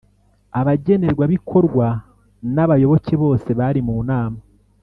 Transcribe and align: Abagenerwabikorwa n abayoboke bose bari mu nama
Abagenerwabikorwa 0.59 1.87
n 2.53 2.57
abayoboke 2.63 3.13
bose 3.23 3.49
bari 3.59 3.79
mu 3.87 3.95
nama 4.09 4.39